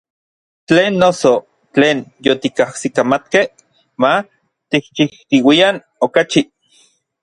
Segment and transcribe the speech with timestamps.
[0.69, 1.33] Tlen noso,
[1.73, 1.97] tlen
[2.29, 3.45] yotikajsikamatkej,
[4.01, 4.13] ma
[4.69, 6.41] tikchijtiuian okachi.